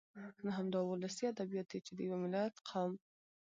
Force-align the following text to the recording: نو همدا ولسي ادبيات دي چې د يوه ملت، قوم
نو 0.43 0.49
همدا 0.57 0.79
ولسي 0.81 1.23
ادبيات 1.33 1.67
دي 1.71 1.79
چې 1.85 1.91
د 1.93 1.99
يوه 2.07 2.17
ملت، 2.23 2.53
قوم 2.69 2.93